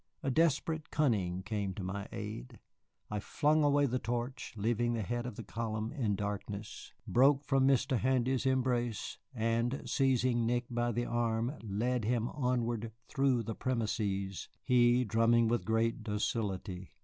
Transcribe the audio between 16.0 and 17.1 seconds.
docility.